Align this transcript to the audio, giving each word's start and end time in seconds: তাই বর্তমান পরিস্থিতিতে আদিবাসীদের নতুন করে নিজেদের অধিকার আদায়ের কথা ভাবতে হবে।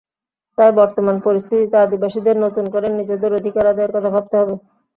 তাই 0.57 0.71
বর্তমান 0.79 1.15
পরিস্থিতিতে 1.25 1.75
আদিবাসীদের 1.79 2.35
নতুন 2.45 2.65
করে 2.73 2.87
নিজেদের 2.99 3.31
অধিকার 3.39 3.65
আদায়ের 3.67 3.93
কথা 3.95 4.09
ভাবতে 4.15 4.35
হবে। 4.39 4.55